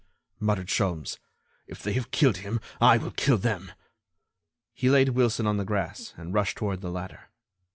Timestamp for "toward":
6.57-6.81